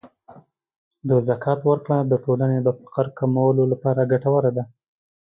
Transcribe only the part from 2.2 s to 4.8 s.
ټولنې د فقر کمولو لپاره ګټوره ده.